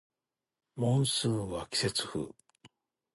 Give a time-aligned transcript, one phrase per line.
[0.77, 2.33] モンスーンは季節風